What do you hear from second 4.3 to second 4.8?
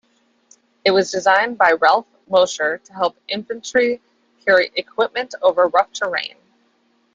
carry